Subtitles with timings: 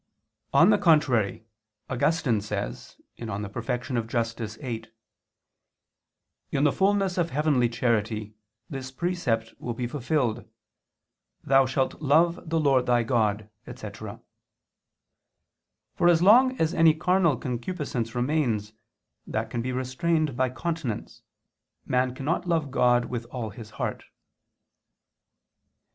[0.51, 1.45] On the contrary,
[1.87, 3.83] Augustine says (De Perfect.
[4.07, 4.57] Justit.
[4.59, 4.85] viii):
[6.49, 8.33] "In the fulness of heavenly charity
[8.67, 10.45] this precept will be fulfilled:
[11.43, 14.19] Thou shalt love the Lord thy God," etc.
[15.93, 18.73] For as long as any carnal concupiscence remains,
[19.27, 21.21] that can be restrained by continence,
[21.85, 24.05] man cannot love God with all his heart.